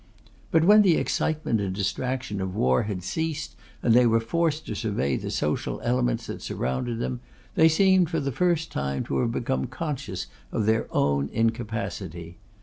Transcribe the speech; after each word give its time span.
But 0.49 0.63
when 0.63 0.81
the 0.81 0.97
excitement 0.97 1.61
and 1.61 1.75
distraction 1.75 2.41
of 2.41 2.55
war 2.55 2.81
had 2.89 3.03
ceased, 3.03 3.55
and 3.83 3.93
they 3.93 4.07
were 4.07 4.19
forced 4.19 4.65
to 4.65 4.73
survey 4.73 5.15
the 5.15 5.29
social 5.29 5.79
elements 5.81 6.25
that 6.25 6.41
surrounded 6.41 6.97
them, 6.97 7.19
they 7.53 7.69
seemed, 7.69 8.09
for 8.09 8.19
the 8.19 8.31
first 8.31 8.71
time, 8.71 9.03
to 9.03 9.19
have 9.19 9.31
become 9.31 9.67
conscious 9.67 10.25
of 10.51 10.65
their 10.65 10.87
own 10.91 11.29
incapacity. 11.31 12.39